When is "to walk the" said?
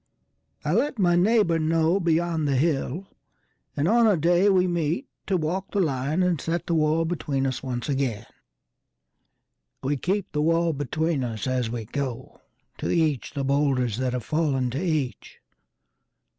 5.27-5.79